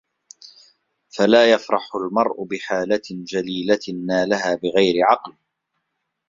[1.17, 5.33] فَلَا يَفْرَحُ الْمَرْءُ بِحَالَةٍ جَلِيلَةٍ نَالَهَا بِغَيْرِ عَقْلٍ